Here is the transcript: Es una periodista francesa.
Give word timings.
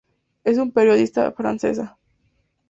Es 0.43 0.57
una 0.57 0.71
periodista 0.71 1.31
francesa. 1.31 1.95